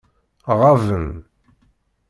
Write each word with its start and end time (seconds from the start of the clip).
Ɣaben. 0.59 1.09